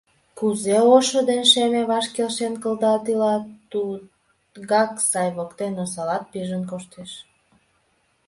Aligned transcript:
—Кузе 0.37 0.77
ошо 0.95 1.19
ден 1.29 1.43
шеме 1.51 1.81
ваш 1.91 2.05
келшен 2.15 2.53
кылдалт 2.61 3.05
илат, 3.13 3.43
тугак 3.71 4.91
сай 5.11 5.29
воктен 5.37 5.73
осалат 5.83 6.23
пижын 6.31 6.63
коштеш. 6.71 7.11